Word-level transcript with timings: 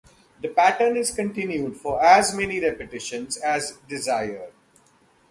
The 0.41 0.47
pattern 0.47 0.97
is 0.97 1.11
continued 1.11 1.77
for 1.77 2.01
as 2.01 2.33
many 2.35 2.59
repetitions 2.59 3.37
as 3.37 3.77
desired. 3.87 4.51